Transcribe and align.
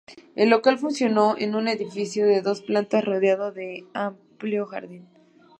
El 0.35 0.49
local 0.49 0.79
funcionó 0.79 1.35
en 1.37 1.53
un 1.53 1.67
edificio 1.67 2.25
de 2.25 2.41
dos 2.41 2.63
plantas 2.63 3.05
rodeado 3.05 3.51
de 3.51 3.83
un 3.83 3.89
amplio 3.93 4.65
jardín. 4.65 5.05